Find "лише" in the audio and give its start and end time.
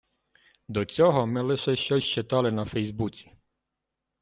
1.41-1.75